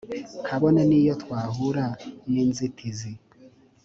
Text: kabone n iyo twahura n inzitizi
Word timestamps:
kabone 0.45 0.81
n 0.89 0.91
iyo 0.99 1.13
twahura 1.21 1.85
n 2.31 2.33
inzitizi 2.43 3.11